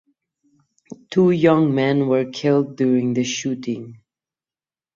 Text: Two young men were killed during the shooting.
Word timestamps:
Two 1.11 1.29
young 1.29 1.75
men 1.75 2.07
were 2.07 2.25
killed 2.31 2.75
during 2.75 3.13
the 3.13 3.23
shooting. 3.23 4.01